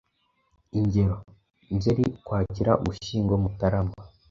Ingero: 0.77 1.15
Nzeri, 1.75 2.03
Ukwakira, 2.17 2.71
Ugushyingo, 2.81 3.33
Mutarama… 3.43 3.93